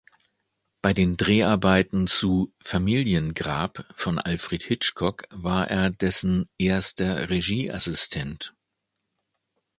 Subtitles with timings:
[0.81, 8.55] Bei den Dreharbeiten zu "Familiengrab" von Alfred Hitchcock war er dessen "Erster Regieassistent".